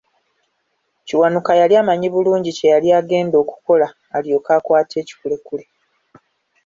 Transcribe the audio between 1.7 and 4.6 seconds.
amanyi bulungi kye yali agenda okukola alyoke